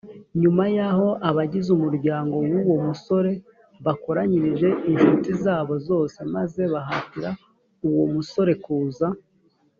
[0.41, 3.31] nyuma yaho abagize umuryango w uwo musore
[3.85, 7.29] bakoranyije incuti zabo zose maze bahatira
[7.87, 9.07] uwo musorekuza